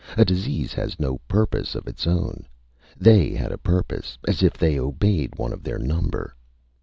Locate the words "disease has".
0.25-0.99